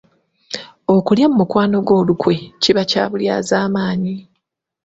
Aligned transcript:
Okulya 0.95 1.25
mu 1.29 1.35
mukwano 1.39 1.77
gwo 1.85 1.93
olukwe 2.01 2.35
kiba 2.61 2.83
kya 2.89 3.03
bulyazaamaanyi 3.09 4.15